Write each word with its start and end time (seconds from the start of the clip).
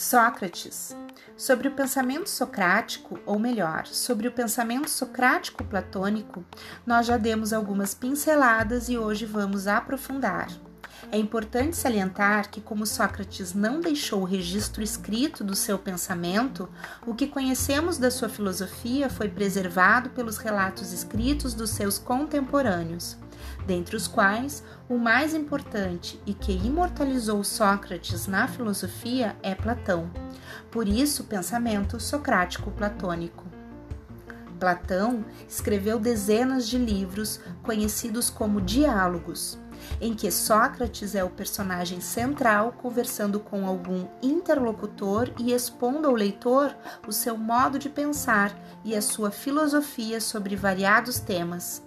Sócrates. 0.00 0.96
Sobre 1.36 1.68
o 1.68 1.72
pensamento 1.72 2.30
socrático, 2.30 3.20
ou 3.26 3.38
melhor, 3.38 3.86
sobre 3.86 4.26
o 4.26 4.32
pensamento 4.32 4.88
socrático 4.88 5.62
platônico, 5.62 6.42
nós 6.86 7.04
já 7.04 7.18
demos 7.18 7.52
algumas 7.52 7.92
pinceladas 7.92 8.88
e 8.88 8.96
hoje 8.96 9.26
vamos 9.26 9.66
aprofundar. 9.66 10.48
É 11.12 11.18
importante 11.18 11.76
salientar 11.76 12.50
que, 12.50 12.62
como 12.62 12.86
Sócrates 12.86 13.52
não 13.52 13.78
deixou 13.78 14.22
o 14.22 14.24
registro 14.24 14.82
escrito 14.82 15.44
do 15.44 15.54
seu 15.54 15.78
pensamento, 15.78 16.66
o 17.06 17.14
que 17.14 17.26
conhecemos 17.26 17.98
da 17.98 18.10
sua 18.10 18.30
filosofia 18.30 19.10
foi 19.10 19.28
preservado 19.28 20.08
pelos 20.10 20.38
relatos 20.38 20.94
escritos 20.94 21.52
dos 21.52 21.68
seus 21.70 21.98
contemporâneos, 21.98 23.18
dentre 23.70 23.94
os 23.94 24.08
quais 24.08 24.64
o 24.88 24.98
mais 24.98 25.32
importante 25.32 26.20
e 26.26 26.34
que 26.34 26.50
imortalizou 26.50 27.44
Sócrates 27.44 28.26
na 28.26 28.48
filosofia 28.48 29.36
é 29.44 29.54
Platão. 29.54 30.10
Por 30.72 30.88
isso, 30.88 31.22
pensamento 31.22 32.00
socrático 32.00 32.72
platônico. 32.72 33.44
Platão 34.58 35.24
escreveu 35.48 36.00
dezenas 36.00 36.66
de 36.66 36.78
livros 36.78 37.38
conhecidos 37.62 38.28
como 38.28 38.60
diálogos 38.60 39.56
em 39.98 40.14
que 40.14 40.30
Sócrates 40.30 41.14
é 41.14 41.24
o 41.24 41.30
personagem 41.30 42.02
central 42.02 42.72
conversando 42.72 43.40
com 43.40 43.66
algum 43.66 44.06
interlocutor 44.20 45.32
e 45.38 45.52
expondo 45.52 46.06
ao 46.06 46.14
leitor 46.14 46.76
o 47.08 47.12
seu 47.12 47.36
modo 47.38 47.78
de 47.78 47.88
pensar 47.88 48.54
e 48.84 48.94
a 48.94 49.00
sua 49.00 49.30
filosofia 49.30 50.20
sobre 50.20 50.54
variados 50.54 51.18
temas. 51.18 51.82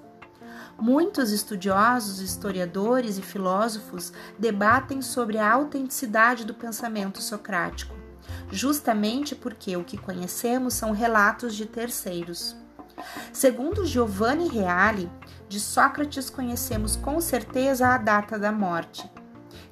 Muitos 0.79 1.31
estudiosos, 1.31 2.19
historiadores 2.19 3.17
e 3.17 3.21
filósofos 3.21 4.11
debatem 4.37 5.01
sobre 5.01 5.37
a 5.37 5.51
autenticidade 5.51 6.45
do 6.45 6.53
pensamento 6.53 7.21
socrático, 7.21 7.95
justamente 8.51 9.35
porque 9.35 9.77
o 9.77 9.83
que 9.83 9.97
conhecemos 9.97 10.73
são 10.73 10.91
relatos 10.91 11.55
de 11.55 11.65
terceiros. 11.65 12.55
Segundo 13.31 13.85
Giovanni 13.85 14.47
Reale, 14.47 15.09
de 15.47 15.59
Sócrates 15.59 16.29
conhecemos 16.29 16.95
com 16.95 17.21
certeza 17.21 17.87
a 17.87 17.97
data 17.97 18.37
da 18.37 18.51
morte, 18.51 19.09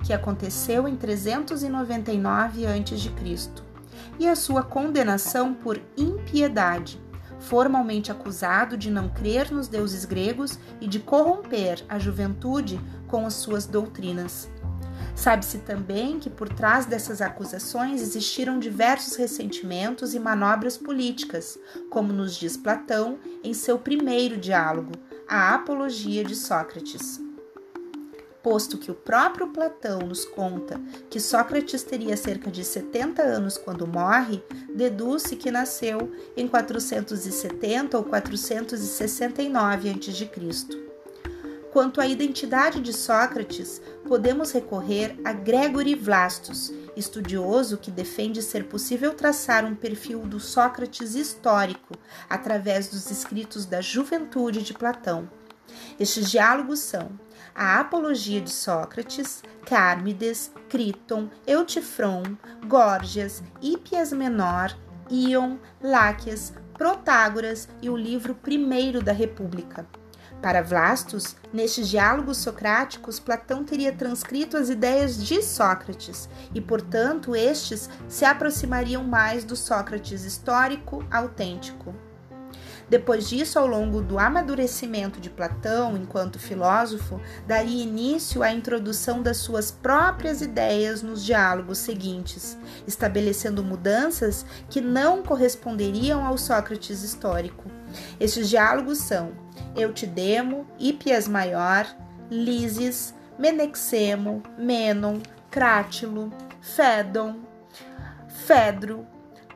que 0.03 0.13
aconteceu 0.13 0.87
em 0.87 0.95
399 0.95 2.65
a.C., 2.67 3.61
e 4.19 4.27
a 4.27 4.35
sua 4.35 4.63
condenação 4.63 5.53
por 5.53 5.81
impiedade, 5.97 7.01
formalmente 7.41 8.11
acusado 8.11 8.77
de 8.77 8.89
não 8.89 9.09
crer 9.09 9.51
nos 9.51 9.67
deuses 9.67 10.05
gregos 10.05 10.57
e 10.79 10.87
de 10.87 10.99
corromper 10.99 11.83
a 11.89 11.99
juventude 11.99 12.79
com 13.07 13.25
as 13.25 13.33
suas 13.33 13.65
doutrinas. 13.65 14.49
Sabe-se 15.15 15.59
também 15.59 16.19
que 16.19 16.29
por 16.29 16.47
trás 16.47 16.85
dessas 16.85 17.21
acusações 17.21 18.01
existiram 18.01 18.57
diversos 18.59 19.15
ressentimentos 19.15 20.13
e 20.13 20.19
manobras 20.19 20.77
políticas, 20.77 21.59
como 21.89 22.13
nos 22.13 22.35
diz 22.35 22.55
Platão 22.55 23.19
em 23.43 23.53
seu 23.53 23.77
primeiro 23.77 24.37
diálogo, 24.37 24.93
a 25.27 25.53
Apologia 25.53 26.23
de 26.23 26.35
Sócrates. 26.35 27.30
Posto 28.43 28.77
que 28.77 28.89
o 28.89 28.95
próprio 28.95 29.47
Platão 29.47 29.99
nos 29.99 30.25
conta 30.25 30.81
que 31.09 31.19
Sócrates 31.19 31.83
teria 31.83 32.17
cerca 32.17 32.49
de 32.49 32.63
70 32.63 33.21
anos 33.21 33.57
quando 33.57 33.85
morre, 33.85 34.43
deduz-se 34.73 35.35
que 35.35 35.51
nasceu 35.51 36.11
em 36.35 36.47
470 36.47 37.97
ou 37.97 38.03
469 38.03 39.89
a.C. 39.89 40.81
Quanto 41.71 42.01
à 42.01 42.07
identidade 42.07 42.81
de 42.81 42.91
Sócrates, 42.91 43.81
podemos 44.05 44.51
recorrer 44.51 45.15
a 45.23 45.31
Gregory 45.31 45.95
Vlastos, 45.95 46.73
estudioso 46.97 47.77
que 47.77 47.89
defende 47.89 48.41
ser 48.41 48.65
possível 48.65 49.13
traçar 49.13 49.63
um 49.63 49.75
perfil 49.75 50.19
do 50.21 50.39
Sócrates 50.39 51.15
histórico 51.15 51.95
através 52.29 52.89
dos 52.89 53.09
escritos 53.09 53.65
da 53.65 53.79
juventude 53.79 54.63
de 54.63 54.73
Platão. 54.73 55.29
Estes 55.97 56.29
diálogos 56.29 56.79
são 56.79 57.11
a 57.55 57.79
Apologia 57.79 58.41
de 58.41 58.51
Sócrates, 58.51 59.43
Cármides, 59.65 60.51
Criton, 60.69 61.29
Eutifron, 61.45 62.23
Górgias, 62.67 63.43
Hípias 63.61 64.11
Menor, 64.11 64.75
Ion, 65.09 65.57
Láquias, 65.81 66.53
Protágoras 66.73 67.69
e 67.81 67.89
o 67.89 67.97
livro 67.97 68.33
primeiro 68.33 69.01
da 69.01 69.11
República. 69.11 69.85
Para 70.41 70.63
Vlastos, 70.63 71.35
nestes 71.53 71.87
diálogos 71.87 72.37
socráticos, 72.37 73.19
Platão 73.19 73.63
teria 73.63 73.93
transcrito 73.93 74.57
as 74.57 74.69
ideias 74.69 75.23
de 75.23 75.43
Sócrates 75.43 76.27
e, 76.55 76.59
portanto, 76.59 77.35
estes 77.35 77.87
se 78.07 78.25
aproximariam 78.25 79.03
mais 79.03 79.43
do 79.43 79.55
Sócrates 79.55 80.25
histórico 80.25 81.05
autêntico. 81.11 81.93
Depois 82.91 83.29
disso, 83.29 83.57
ao 83.57 83.65
longo 83.65 84.01
do 84.01 84.19
amadurecimento 84.19 85.21
de 85.21 85.29
Platão 85.29 85.95
enquanto 85.95 86.37
filósofo, 86.37 87.21
daria 87.47 87.83
início 87.83 88.43
à 88.43 88.51
introdução 88.51 89.21
das 89.21 89.37
suas 89.37 89.71
próprias 89.71 90.41
ideias 90.41 91.01
nos 91.01 91.23
diálogos 91.23 91.77
seguintes, 91.77 92.57
estabelecendo 92.85 93.63
mudanças 93.63 94.45
que 94.69 94.81
não 94.81 95.23
corresponderiam 95.23 96.25
ao 96.25 96.37
Sócrates 96.37 97.01
histórico. 97.01 97.71
Estes 98.19 98.49
diálogos 98.49 98.97
são 98.97 99.31
Eutidemo, 99.73 100.67
Hípias 100.77 101.29
Maior, 101.29 101.87
Lises, 102.29 103.15
Menexemo, 103.39 104.43
Menon, 104.57 105.21
Crátilo, 105.49 106.29
Fédon, 106.59 107.39
Fedro, 108.27 109.07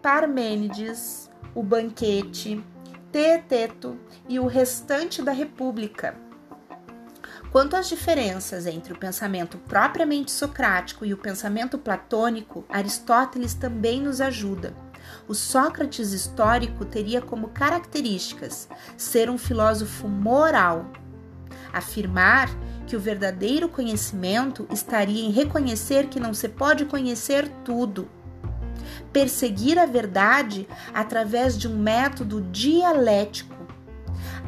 Parmênides, 0.01 1.29
o 1.53 1.62
banquete, 1.62 2.63
Teeteto 3.15 3.97
e 4.27 4.41
o 4.41 4.45
restante 4.45 5.21
da 5.21 5.31
República. 5.31 6.17
Quanto 7.49 7.77
às 7.77 7.87
diferenças 7.87 8.67
entre 8.67 8.91
o 8.91 8.99
pensamento 8.99 9.57
propriamente 9.57 10.31
socrático 10.31 11.05
e 11.05 11.13
o 11.13 11.17
pensamento 11.17 11.77
platônico, 11.77 12.65
Aristóteles 12.67 13.53
também 13.53 14.01
nos 14.01 14.19
ajuda. 14.19 14.75
O 15.29 15.33
Sócrates 15.33 16.11
histórico 16.11 16.83
teria 16.83 17.21
como 17.21 17.47
características 17.47 18.67
ser 18.97 19.29
um 19.29 19.37
filósofo 19.37 20.09
moral, 20.09 20.91
afirmar 21.71 22.49
que 22.85 22.97
o 22.97 22.99
verdadeiro 22.99 23.69
conhecimento 23.69 24.67
estaria 24.69 25.25
em 25.25 25.31
reconhecer 25.31 26.07
que 26.07 26.19
não 26.19 26.33
se 26.33 26.49
pode 26.49 26.83
conhecer 26.83 27.47
tudo, 27.63 28.09
perseguir 29.15 29.79
a 29.79 29.85
verdade 29.85 30.67
através 30.93 31.57
de 31.57 31.69
um 31.69 31.77
método 31.77 32.41
dialético 32.51 33.55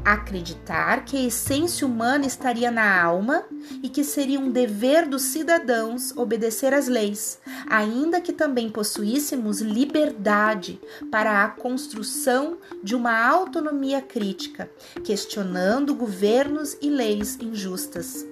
acreditar 0.04 1.06
que 1.06 1.16
a 1.16 1.24
essência 1.24 1.88
humana 1.88 2.26
estaria 2.26 2.70
na 2.70 3.02
alma 3.02 3.44
e 3.82 3.88
que 3.88 4.04
seria 4.04 4.40
um 4.40 4.52
dever 4.52 5.08
dos 5.08 5.22
cidadãos 5.22 6.16
obedecer 6.18 6.74
às 6.74 6.88
leis, 6.88 7.40
ainda 7.70 8.20
que 8.20 8.34
também 8.34 8.70
possuíssemos 8.70 9.62
liberdade 9.62 10.82
para 11.10 11.46
a 11.46 11.50
construção 11.50 12.58
de 12.84 12.94
uma 12.94 13.18
autonomia 13.26 14.02
crítica, 14.02 14.70
questionando 15.04 15.96
governos 15.96 16.78
e 16.82 16.90
leis 16.90 17.38
injustas. 17.40 18.27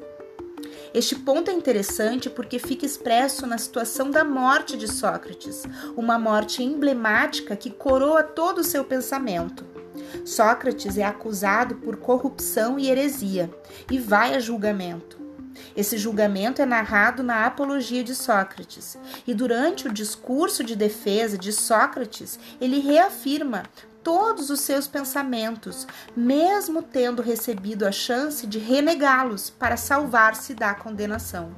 Este 0.95 1.13
ponto 1.13 1.51
é 1.51 1.53
interessante 1.53 2.29
porque 2.29 2.57
fica 2.57 2.85
expresso 2.85 3.45
na 3.45 3.57
situação 3.57 4.09
da 4.09 4.23
morte 4.23 4.77
de 4.77 4.87
Sócrates, 4.87 5.63
uma 5.93 6.17
morte 6.17 6.63
emblemática 6.63 7.53
que 7.57 7.69
coroa 7.69 8.23
todo 8.23 8.59
o 8.59 8.63
seu 8.63 8.81
pensamento. 8.81 9.65
Sócrates 10.23 10.97
é 10.97 11.03
acusado 11.03 11.75
por 11.75 11.97
corrupção 11.97 12.79
e 12.79 12.89
heresia 12.89 13.53
e 13.91 13.99
vai 13.99 14.35
a 14.35 14.39
julgamento. 14.39 15.19
Esse 15.75 15.97
julgamento 15.97 16.61
é 16.61 16.65
narrado 16.65 17.21
na 17.21 17.45
Apologia 17.45 18.01
de 18.01 18.15
Sócrates, 18.15 18.97
e 19.27 19.33
durante 19.33 19.89
o 19.89 19.93
discurso 19.93 20.63
de 20.63 20.77
defesa 20.77 21.37
de 21.37 21.51
Sócrates, 21.51 22.39
ele 22.61 22.79
reafirma 22.79 23.63
todos 24.05 24.51
os 24.51 24.59
seus 24.59 24.87
pensamentos, 24.87 25.87
mesmo 26.15 26.83
tendo 26.83 27.23
recebido 27.23 27.87
a 27.87 27.91
chance 27.91 28.45
de 28.45 28.59
renegá-los 28.59 29.49
para 29.49 29.75
salvar-se 29.75 30.53
da 30.53 30.75
condenação. 30.75 31.51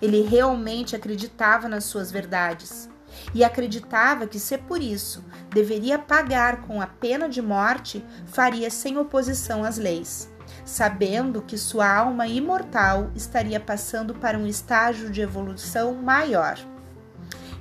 Ele 0.00 0.22
realmente 0.22 0.96
acreditava 0.96 1.68
nas 1.68 1.84
suas 1.84 2.10
verdades 2.10 2.88
e 3.34 3.44
acreditava 3.44 4.26
que, 4.26 4.40
se 4.40 4.56
por 4.56 4.80
isso 4.80 5.22
deveria 5.50 5.98
pagar 5.98 6.62
com 6.62 6.80
a 6.80 6.86
pena 6.86 7.28
de 7.28 7.42
morte, 7.42 8.02
faria 8.24 8.70
sem 8.70 8.96
oposição 8.96 9.62
às 9.62 9.76
leis, 9.76 10.32
sabendo 10.64 11.42
que 11.42 11.58
sua 11.58 11.86
alma 11.86 12.26
imortal 12.26 13.10
estaria 13.14 13.60
passando 13.60 14.14
para 14.14 14.38
um 14.38 14.46
estágio 14.46 15.10
de 15.10 15.20
evolução 15.20 15.92
maior. 15.94 16.58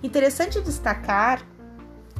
Interessante 0.01 0.61
destacar 0.61 1.41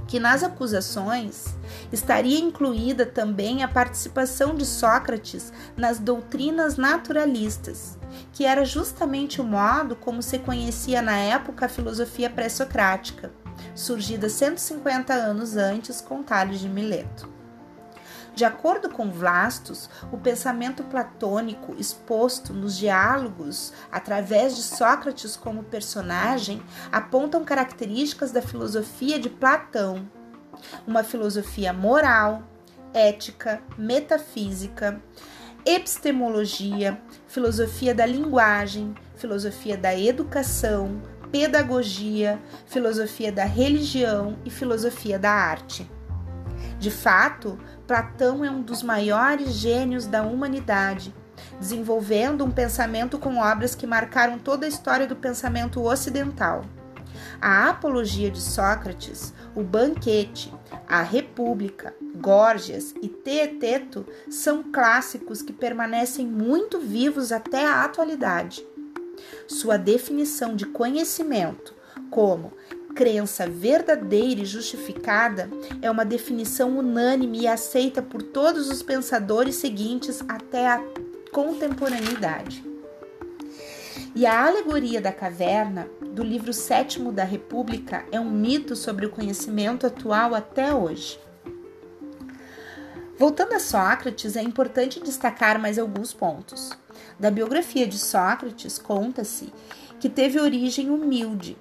que 0.07 0.19
nas 0.19 0.41
acusações 0.41 1.55
estaria 1.91 2.39
incluída 2.39 3.05
também 3.05 3.61
a 3.61 3.67
participação 3.67 4.55
de 4.55 4.65
Sócrates 4.65 5.51
nas 5.75 5.99
doutrinas 5.99 6.77
naturalistas, 6.77 7.97
que 8.31 8.45
era 8.45 8.63
justamente 8.63 9.41
o 9.41 9.43
modo 9.43 9.95
como 9.95 10.23
se 10.23 10.39
conhecia 10.39 11.01
na 11.01 11.17
época 11.17 11.65
a 11.65 11.69
filosofia 11.69 12.29
pré-socrática. 12.29 13.31
surgida 13.75 14.29
150 14.29 15.13
anos 15.13 15.57
antes 15.57 15.99
com 15.99 16.23
Tales 16.23 16.59
de 16.59 16.69
Mileto. 16.69 17.36
De 18.37 18.45
acordo 18.45 18.87
com 18.87 19.09
Vlastos, 19.09 19.89
o 20.11 20.17
pensamento 20.19 20.83
platônico 20.83 21.73
exposto 21.79 22.53
nos 22.53 22.77
diálogos 22.77 23.73
através 23.91 24.55
de 24.55 24.61
Sócrates 24.61 25.35
como 25.35 25.63
personagem 25.63 26.61
apontam 26.91 27.43
características 27.43 28.31
da 28.31 28.39
filosofia 28.39 29.17
de 29.17 29.27
Platão, 29.27 30.07
uma 30.85 31.03
filosofia 31.03 31.73
moral, 31.73 32.43
ética, 32.93 33.59
metafísica, 33.75 35.01
epistemologia, 35.65 37.01
filosofia 37.27 37.95
da 37.95 38.05
linguagem, 38.05 38.93
filosofia 39.15 39.75
da 39.75 39.97
educação, 39.97 41.01
pedagogia, 41.31 42.39
filosofia 42.67 43.31
da 43.31 43.45
religião 43.45 44.37
e 44.45 44.51
filosofia 44.51 45.17
da 45.17 45.31
arte. 45.31 45.96
De 46.79 46.91
fato, 46.91 47.57
Platão 47.87 48.45
é 48.45 48.51
um 48.51 48.61
dos 48.61 48.83
maiores 48.83 49.53
gênios 49.53 50.05
da 50.05 50.23
humanidade, 50.23 51.13
desenvolvendo 51.59 52.45
um 52.45 52.51
pensamento 52.51 53.17
com 53.17 53.37
obras 53.37 53.73
que 53.73 53.87
marcaram 53.87 54.37
toda 54.37 54.65
a 54.65 54.69
história 54.69 55.07
do 55.07 55.15
pensamento 55.15 55.81
ocidental. 55.83 56.63
A 57.41 57.69
Apologia 57.69 58.29
de 58.29 58.41
Sócrates, 58.41 59.33
o 59.55 59.63
Banquete, 59.63 60.53
a 60.87 61.01
República, 61.01 61.95
Górgias 62.15 62.93
e 63.01 63.07
Teeteto 63.07 64.05
são 64.29 64.63
clássicos 64.63 65.41
que 65.41 65.53
permanecem 65.53 66.27
muito 66.27 66.79
vivos 66.79 67.31
até 67.31 67.65
a 67.65 67.83
atualidade. 67.83 68.65
Sua 69.47 69.77
definição 69.77 70.55
de 70.55 70.65
conhecimento 70.65 71.75
como 72.09 72.53
crença 72.97 73.47
verdadeira 73.47 74.41
e 74.41 74.45
justificada 74.45 75.47
é 75.83 75.91
uma 75.91 76.03
definição 76.03 76.79
unânime 76.79 77.41
e 77.41 77.47
aceita 77.47 78.01
por 78.01 78.23
todos 78.23 78.71
os 78.71 78.81
pensadores 78.81 79.53
seguintes 79.53 80.23
até 80.27 80.67
a 80.67 80.83
contemporaneidade. 81.31 82.65
E 84.15 84.25
a 84.25 84.47
alegoria 84.47 84.99
da 84.99 85.11
caverna, 85.11 85.87
do 86.01 86.23
livro 86.23 86.51
sétimo 86.51 87.11
da 87.11 87.23
República, 87.23 88.03
é 88.11 88.19
um 88.19 88.31
mito 88.31 88.75
sobre 88.75 89.05
o 89.05 89.11
conhecimento 89.11 89.85
atual 89.85 90.33
até 90.33 90.73
hoje. 90.73 91.19
Voltando 93.15 93.53
a 93.53 93.59
Sócrates, 93.59 94.35
é 94.35 94.41
importante 94.41 94.99
destacar 94.99 95.59
mais 95.59 95.77
alguns 95.77 96.13
pontos. 96.13 96.71
Da 97.19 97.29
biografia 97.29 97.85
de 97.85 97.99
Sócrates, 97.99 98.79
conta-se 98.79 99.53
que 99.99 100.09
teve 100.09 100.39
origem 100.39 100.89
humilde, 100.89 101.55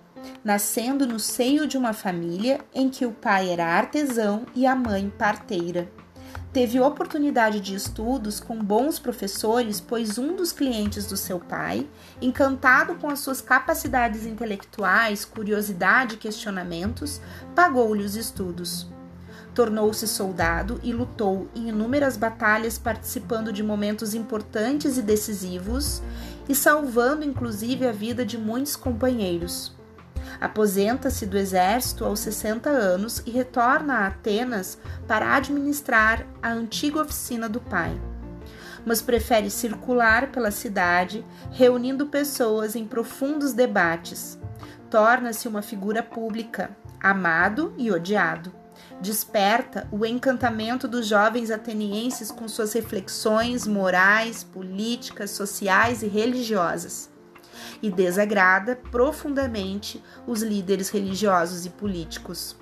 nascendo 0.45 1.07
no 1.07 1.19
seio 1.19 1.67
de 1.67 1.77
uma 1.77 1.93
família 1.93 2.61
em 2.75 2.89
que 2.89 3.05
o 3.05 3.13
pai 3.13 3.51
era 3.51 3.67
artesão 3.67 4.47
e 4.55 4.67
a 4.67 4.75
mãe 4.75 5.13
parteira. 5.19 5.89
Teve 6.57 6.81
oportunidade 6.81 7.61
de 7.61 7.75
estudos 7.75 8.41
com 8.41 8.59
bons 8.59 8.99
professores, 8.99 9.79
pois 9.79 10.17
um 10.17 10.35
dos 10.35 10.53
clientes 10.53 11.05
do 11.05 11.15
seu 11.15 11.39
pai, 11.39 11.87
encantado 12.19 12.95
com 12.95 13.11
as 13.11 13.19
suas 13.19 13.43
capacidades 13.43 14.25
intelectuais, 14.25 15.23
curiosidade 15.23 16.15
e 16.15 16.19
questionamentos, 16.19 17.21
pagou-lhe 17.55 18.03
os 18.03 18.17
estudos. 18.17 18.89
Tornou-se 19.55 20.09
soldado 20.09 20.81
e 20.83 20.95
lutou 20.95 21.47
em 21.55 21.69
inúmeras 21.69 22.17
batalhas, 22.17 22.79
participando 22.79 23.53
de 23.53 23.63
momentos 23.63 24.15
importantes 24.15 24.97
e 24.97 25.03
decisivos 25.03 26.01
e 26.49 26.55
salvando 26.55 27.23
inclusive 27.23 27.87
a 27.87 27.93
vida 27.93 28.25
de 28.25 28.39
muitos 28.39 28.77
companheiros. 28.77 29.76
Aposenta-se 30.41 31.25
do 31.25 31.39
exército 31.39 32.05
aos 32.05 32.21
60 32.21 32.69
anos 32.69 33.23
e 33.25 33.31
retorna 33.31 33.95
a 33.95 34.07
Atenas 34.09 34.79
para 35.07 35.35
administrar 35.35 36.27
a 36.43 36.53
antiga 36.53 37.01
oficina 37.01 37.49
do 37.49 37.61
pai. 37.61 37.99
Mas 38.85 39.03
prefere 39.03 39.51
circular 39.51 40.31
pela 40.31 40.51
cidade, 40.51 41.25
reunindo 41.51 42.07
pessoas 42.07 42.77
em 42.77 42.87
profundos 42.87 43.53
debates. 43.53 44.39
Torna-se 44.91 45.49
uma 45.49 45.63
figura 45.63 46.03
pública, 46.03 46.71
amado 47.01 47.75
e 47.77 47.91
odiado. 47.91 48.55
Desperta 49.01 49.89
o 49.91 50.05
encantamento 50.05 50.87
dos 50.87 51.07
jovens 51.07 51.51
atenienses 51.51 52.31
com 52.31 52.47
suas 52.47 52.75
reflexões 52.75 53.67
morais, 53.67 54.45
políticas, 54.45 55.31
sociais 55.31 56.03
e 56.03 56.07
religiosas 56.07 57.16
e 57.83 57.91
desagrada 57.91 58.77
profundamente 58.91 60.03
os 60.27 60.43
líderes 60.43 60.91
religiosos 60.91 61.67
e 61.67 61.71
políticos. 61.71 62.57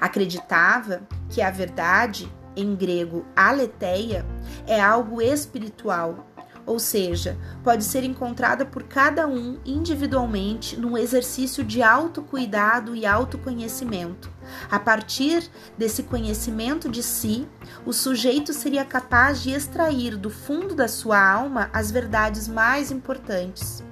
Acreditava 0.00 1.02
que 1.30 1.40
a 1.40 1.50
verdade, 1.50 2.30
em 2.56 2.74
grego 2.74 3.24
aletheia, 3.34 4.24
é 4.66 4.80
algo 4.80 5.20
espiritual, 5.20 6.26
ou 6.66 6.78
seja, 6.78 7.36
pode 7.62 7.84
ser 7.84 8.04
encontrada 8.04 8.64
por 8.64 8.84
cada 8.84 9.26
um 9.26 9.58
individualmente 9.64 10.78
num 10.78 10.96
exercício 10.96 11.64
de 11.64 11.82
autocuidado 11.82 12.94
e 12.94 13.04
autoconhecimento. 13.04 14.30
A 14.70 14.78
partir 14.78 15.50
desse 15.76 16.02
conhecimento 16.02 16.88
de 16.88 17.02
si, 17.02 17.48
o 17.84 17.92
sujeito 17.92 18.52
seria 18.52 18.84
capaz 18.84 19.42
de 19.42 19.50
extrair 19.50 20.16
do 20.16 20.30
fundo 20.30 20.74
da 20.74 20.88
sua 20.88 21.20
alma 21.20 21.70
as 21.72 21.90
verdades 21.90 22.48
mais 22.48 22.90
importantes. 22.90 23.82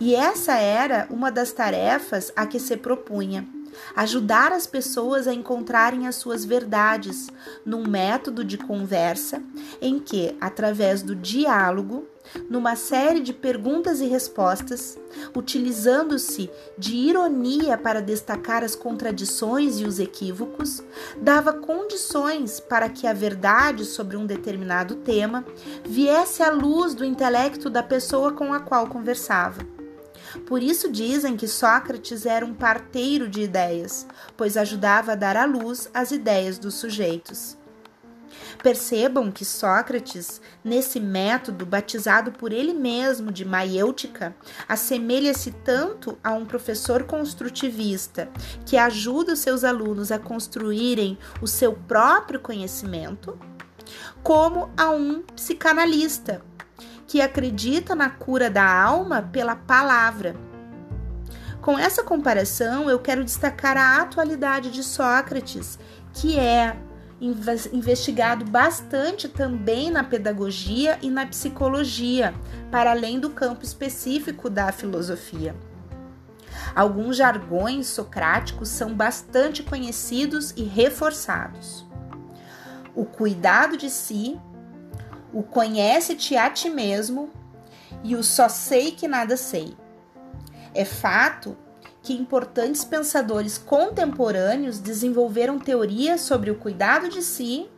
E 0.00 0.14
essa 0.14 0.54
era 0.54 1.06
uma 1.10 1.30
das 1.30 1.52
tarefas 1.52 2.32
a 2.34 2.46
que 2.46 2.58
se 2.58 2.76
propunha 2.76 3.46
ajudar 3.94 4.52
as 4.52 4.66
pessoas 4.66 5.26
a 5.26 5.34
encontrarem 5.34 6.06
as 6.06 6.16
suas 6.16 6.44
verdades 6.44 7.28
num 7.64 7.86
método 7.86 8.44
de 8.44 8.58
conversa 8.58 9.42
em 9.80 9.98
que, 9.98 10.36
através 10.40 11.02
do 11.02 11.14
diálogo, 11.14 12.06
numa 12.48 12.76
série 12.76 13.20
de 13.20 13.32
perguntas 13.32 14.00
e 14.00 14.06
respostas, 14.06 14.98
utilizando-se 15.34 16.50
de 16.76 16.94
ironia 16.94 17.78
para 17.78 18.02
destacar 18.02 18.64
as 18.64 18.74
contradições 18.74 19.78
e 19.80 19.84
os 19.84 19.98
equívocos, 19.98 20.82
dava 21.20 21.52
condições 21.52 22.60
para 22.60 22.88
que 22.88 23.06
a 23.06 23.12
verdade 23.12 23.84
sobre 23.84 24.16
um 24.16 24.26
determinado 24.26 24.96
tema 24.96 25.44
viesse 25.84 26.42
à 26.42 26.50
luz 26.50 26.94
do 26.94 27.04
intelecto 27.04 27.70
da 27.70 27.82
pessoa 27.82 28.32
com 28.32 28.52
a 28.52 28.60
qual 28.60 28.88
conversava. 28.88 29.75
Por 30.44 30.62
isso 30.62 30.90
dizem 30.90 31.36
que 31.36 31.48
Sócrates 31.48 32.26
era 32.26 32.44
um 32.44 32.54
parteiro 32.54 33.28
de 33.28 33.42
ideias, 33.42 34.06
pois 34.36 34.56
ajudava 34.56 35.12
a 35.12 35.16
dar 35.16 35.36
à 35.36 35.44
luz 35.44 35.88
as 35.94 36.10
ideias 36.10 36.58
dos 36.58 36.74
sujeitos. 36.74 37.56
Percebam 38.62 39.30
que 39.30 39.44
Sócrates, 39.44 40.40
nesse 40.64 40.98
método 40.98 41.64
batizado 41.64 42.32
por 42.32 42.52
ele 42.52 42.72
mesmo 42.72 43.30
de 43.30 43.44
maiêutica, 43.44 44.34
assemelha-se 44.68 45.52
tanto 45.52 46.18
a 46.22 46.32
um 46.32 46.44
professor 46.44 47.04
construtivista 47.04 48.28
que 48.64 48.76
ajuda 48.76 49.34
os 49.34 49.38
seus 49.38 49.62
alunos 49.64 50.10
a 50.10 50.18
construírem 50.18 51.18
o 51.40 51.46
seu 51.46 51.72
próprio 51.72 52.40
conhecimento, 52.40 53.38
como 54.22 54.70
a 54.76 54.90
um 54.90 55.22
psicanalista 55.22 56.42
que 57.06 57.20
acredita 57.20 57.94
na 57.94 58.10
cura 58.10 58.50
da 58.50 58.64
alma 58.64 59.22
pela 59.22 59.54
palavra. 59.54 60.36
Com 61.60 61.78
essa 61.78 62.02
comparação, 62.02 62.88
eu 62.88 62.98
quero 62.98 63.24
destacar 63.24 63.76
a 63.76 64.00
atualidade 64.00 64.70
de 64.70 64.82
Sócrates, 64.82 65.78
que 66.12 66.38
é 66.38 66.76
investigado 67.72 68.44
bastante 68.44 69.28
também 69.28 69.90
na 69.90 70.04
pedagogia 70.04 70.98
e 71.00 71.10
na 71.10 71.26
psicologia, 71.26 72.34
para 72.70 72.90
além 72.90 73.18
do 73.18 73.30
campo 73.30 73.64
específico 73.64 74.50
da 74.50 74.70
filosofia. 74.70 75.56
Alguns 76.74 77.16
jargões 77.16 77.86
socráticos 77.86 78.68
são 78.68 78.94
bastante 78.94 79.62
conhecidos 79.62 80.52
e 80.56 80.62
reforçados. 80.62 81.86
O 82.94 83.04
cuidado 83.04 83.76
de 83.76 83.88
si 83.88 84.38
o 85.36 85.42
conhece-te 85.42 86.34
a 86.34 86.48
ti 86.48 86.70
mesmo 86.70 87.28
e 88.02 88.16
o 88.16 88.24
só 88.24 88.48
sei 88.48 88.92
que 88.92 89.06
nada 89.06 89.36
sei. 89.36 89.76
É 90.74 90.82
fato 90.82 91.54
que 92.02 92.14
importantes 92.14 92.86
pensadores 92.86 93.58
contemporâneos 93.58 94.78
desenvolveram 94.78 95.58
teorias 95.58 96.22
sobre 96.22 96.50
o 96.50 96.54
cuidado 96.54 97.10
de 97.10 97.20
si, 97.20 97.68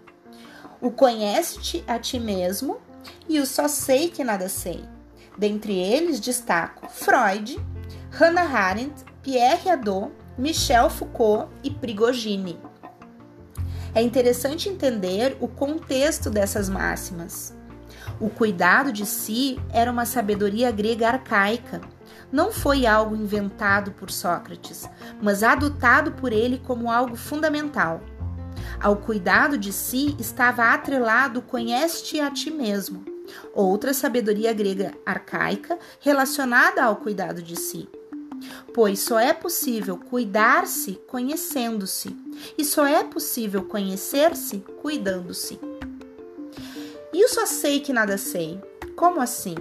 o 0.81 0.93
conhece-te 0.93 1.83
a 1.88 1.99
ti 1.99 2.21
mesmo 2.21 2.79
e 3.29 3.41
o 3.41 3.47
só 3.47 3.67
sei 3.67 4.09
que 4.09 4.23
nada 4.23 4.49
sei. 4.49 4.85
Dentre 5.37 5.77
eles 5.77 6.21
destaco 6.21 6.87
Freud, 6.88 7.59
Hannah 8.12 8.57
Arendt, 8.57 9.05
Pierre 9.21 9.69
Hadot, 9.69 10.12
Michel 10.38 10.88
Foucault 10.88 11.50
e 11.65 11.73
Prigogine. 11.73 12.57
É 13.95 14.02
interessante 14.02 14.68
entender 14.68 15.37
o 15.40 15.49
contexto 15.49 16.30
dessas 16.30 16.68
máximas. 16.68 17.57
O 18.21 18.28
cuidado 18.28 18.92
de 18.92 19.07
si 19.07 19.59
era 19.71 19.90
uma 19.90 20.04
sabedoria 20.04 20.71
grega 20.71 21.09
arcaica, 21.09 21.80
não 22.30 22.52
foi 22.52 22.87
algo 22.87 23.16
inventado 23.16 23.92
por 23.92 24.11
Sócrates, 24.11 24.88
mas 25.23 25.42
adotado 25.42 26.12
por 26.12 26.33
ele 26.33 26.59
como 26.59 26.90
algo 26.90 27.16
fundamental. 27.16 28.02
Ao 28.80 28.97
cuidado 28.97 29.57
de 29.57 29.73
si 29.73 30.14
estava 30.18 30.73
atrelado 30.73 31.40
conhece-te 31.42 32.21
a 32.21 32.30
ti 32.30 32.50
mesmo, 32.50 33.04
outra 33.54 33.95
sabedoria 33.95 34.52
grega 34.52 34.92
arcaica 35.07 35.78
relacionada 36.00 36.83
ao 36.83 36.97
cuidado 36.97 37.42
de 37.42 37.57
si. 37.57 37.88
Pois 38.75 39.00
só 39.00 39.18
é 39.18 39.33
possível 39.33 39.97
cuidar-se 39.97 41.00
conhecendo-se, 41.07 42.16
e 42.57 42.64
só 42.64 42.87
é 42.87 43.04
possível 43.04 43.64
conhecer-se 43.64 44.59
cuidando-se. 44.80 45.59
Só 47.38 47.45
sei 47.47 47.78
que 47.78 47.92
nada 47.92 48.18
sei. 48.18 48.61
Como 48.97 49.21
assim? 49.21 49.54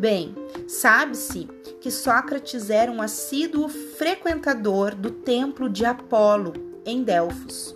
Bem, 0.00 0.36
sabe-se 0.68 1.48
que 1.80 1.90
Sócrates 1.90 2.70
era 2.70 2.92
um 2.92 3.02
assíduo 3.02 3.68
frequentador 3.68 4.94
do 4.94 5.10
templo 5.10 5.68
de 5.68 5.84
Apolo, 5.84 6.52
em 6.84 7.02
Delfos. 7.02 7.74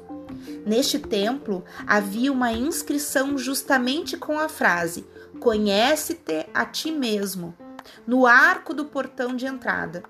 Neste 0.64 0.98
templo 0.98 1.64
havia 1.86 2.30
uma 2.30 2.52
inscrição 2.52 3.36
justamente 3.36 4.16
com 4.16 4.38
a 4.38 4.48
frase: 4.48 5.04
Conhece-te 5.40 6.46
a 6.54 6.64
ti 6.64 6.92
mesmo, 6.92 7.52
no 8.06 8.26
arco 8.26 8.74
do 8.74 8.84
portão 8.86 9.34
de 9.34 9.46
entrada. 9.46 10.02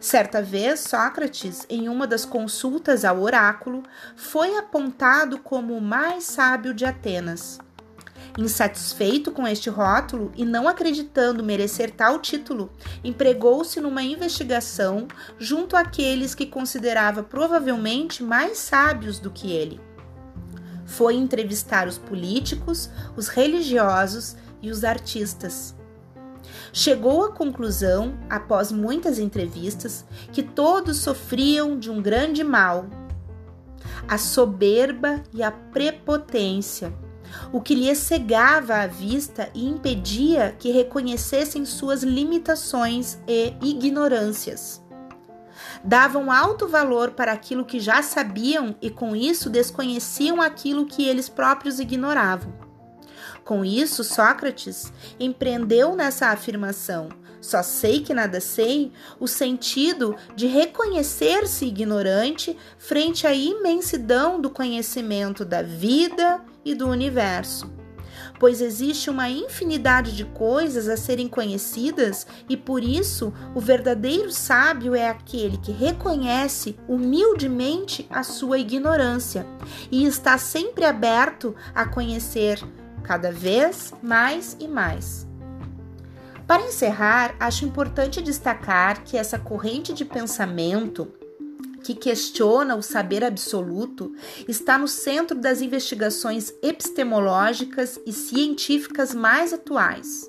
Certa 0.00 0.42
vez, 0.42 0.80
Sócrates, 0.80 1.64
em 1.68 1.88
uma 1.88 2.06
das 2.06 2.24
consultas 2.24 3.04
ao 3.04 3.20
oráculo, 3.20 3.82
foi 4.16 4.56
apontado 4.56 5.38
como 5.38 5.76
o 5.76 5.80
mais 5.80 6.24
sábio 6.24 6.74
de 6.74 6.84
Atenas. 6.84 7.58
Insatisfeito 8.38 9.32
com 9.32 9.46
este 9.46 9.70
rótulo 9.70 10.30
e 10.36 10.44
não 10.44 10.68
acreditando 10.68 11.42
merecer 11.42 11.90
tal 11.90 12.18
título, 12.18 12.70
empregou-se 13.02 13.80
numa 13.80 14.02
investigação 14.02 15.08
junto 15.38 15.74
àqueles 15.76 16.34
que 16.34 16.44
considerava 16.44 17.22
provavelmente 17.22 18.22
mais 18.22 18.58
sábios 18.58 19.18
do 19.18 19.30
que 19.30 19.52
ele. 19.52 19.80
Foi 20.84 21.14
entrevistar 21.14 21.88
os 21.88 21.96
políticos, 21.96 22.90
os 23.16 23.28
religiosos 23.28 24.36
e 24.60 24.70
os 24.70 24.84
artistas. 24.84 25.75
Chegou 26.78 27.24
à 27.24 27.32
conclusão, 27.32 28.18
após 28.28 28.70
muitas 28.70 29.18
entrevistas, 29.18 30.04
que 30.30 30.42
todos 30.42 30.98
sofriam 30.98 31.78
de 31.78 31.90
um 31.90 32.02
grande 32.02 32.44
mal: 32.44 32.84
a 34.06 34.18
soberba 34.18 35.22
e 35.32 35.42
a 35.42 35.50
prepotência 35.50 36.92
o 37.50 37.60
que 37.60 37.74
lhes 37.74 37.98
cegava 37.98 38.74
a 38.76 38.86
vista 38.86 39.50
e 39.54 39.66
impedia 39.66 40.54
que 40.58 40.70
reconhecessem 40.70 41.64
suas 41.64 42.02
limitações 42.02 43.18
e 43.26 43.54
ignorâncias. 43.62 44.82
Davam 45.82 46.30
alto 46.30 46.68
valor 46.68 47.12
para 47.12 47.32
aquilo 47.32 47.64
que 47.64 47.80
já 47.80 48.02
sabiam 48.02 48.76
e 48.80 48.90
com 48.90 49.16
isso 49.16 49.48
desconheciam 49.48 50.42
aquilo 50.42 50.86
que 50.86 51.06
eles 51.08 51.28
próprios 51.28 51.80
ignoravam. 51.80 52.65
Com 53.46 53.64
isso, 53.64 54.02
Sócrates 54.02 54.92
empreendeu 55.20 55.94
nessa 55.94 56.30
afirmação: 56.30 57.08
só 57.40 57.62
sei 57.62 58.00
que 58.00 58.12
nada 58.12 58.40
sei, 58.40 58.90
o 59.20 59.28
sentido 59.28 60.16
de 60.34 60.48
reconhecer-se 60.48 61.64
ignorante 61.64 62.56
frente 62.76 63.24
à 63.24 63.32
imensidão 63.32 64.40
do 64.40 64.50
conhecimento 64.50 65.44
da 65.44 65.62
vida 65.62 66.42
e 66.64 66.74
do 66.74 66.88
universo. 66.88 67.70
Pois 68.40 68.60
existe 68.60 69.08
uma 69.08 69.30
infinidade 69.30 70.16
de 70.16 70.24
coisas 70.24 70.88
a 70.88 70.96
serem 70.96 71.28
conhecidas 71.28 72.26
e 72.48 72.56
por 72.56 72.82
isso 72.82 73.32
o 73.54 73.60
verdadeiro 73.60 74.32
sábio 74.32 74.92
é 74.92 75.08
aquele 75.08 75.56
que 75.58 75.70
reconhece 75.70 76.76
humildemente 76.88 78.08
a 78.10 78.24
sua 78.24 78.58
ignorância 78.58 79.46
e 79.88 80.04
está 80.04 80.36
sempre 80.36 80.84
aberto 80.84 81.54
a 81.72 81.86
conhecer 81.86 82.60
cada 83.06 83.30
vez 83.30 83.94
mais 84.02 84.56
e 84.58 84.66
mais. 84.66 85.26
Para 86.46 86.66
encerrar, 86.66 87.34
acho 87.40 87.64
importante 87.64 88.20
destacar 88.20 89.04
que 89.04 89.16
essa 89.16 89.38
corrente 89.38 89.92
de 89.92 90.04
pensamento 90.04 91.12
que 91.82 91.94
questiona 91.94 92.74
o 92.74 92.82
saber 92.82 93.22
absoluto 93.22 94.12
está 94.48 94.76
no 94.76 94.88
centro 94.88 95.38
das 95.38 95.60
investigações 95.60 96.52
epistemológicas 96.60 98.00
e 98.04 98.12
científicas 98.12 99.14
mais 99.14 99.52
atuais. 99.52 100.28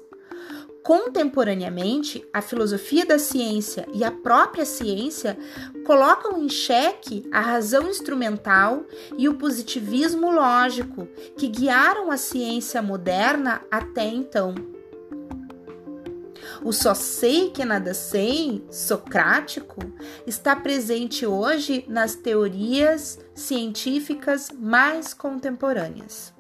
Contemporaneamente, 0.88 2.26
a 2.32 2.42
filosofia 2.42 3.06
da 3.06 3.20
ciência 3.20 3.86
e 3.94 4.06
a 4.06 4.10
própria 4.10 4.64
ciência 4.64 5.38
colocam 5.86 6.42
em 6.42 6.48
xeque 6.48 7.28
a 7.30 7.42
razão 7.42 7.90
instrumental 7.90 8.86
e 9.18 9.28
o 9.28 9.34
positivismo 9.34 10.32
lógico 10.32 11.06
que 11.38 11.50
guiaram 11.50 12.10
a 12.10 12.16
ciência 12.16 12.82
moderna 12.82 13.62
até 13.70 14.06
então. 14.06 14.56
O 16.64 16.72
só 16.72 16.94
sei 16.94 17.50
que 17.50 17.66
nada 17.66 17.94
sei, 17.94 18.66
socrático, 18.72 19.82
está 20.26 20.56
presente 20.56 21.26
hoje 21.26 21.84
nas 21.90 22.16
teorias 22.16 23.20
científicas 23.36 24.52
mais 24.58 25.14
contemporâneas. 25.14 26.37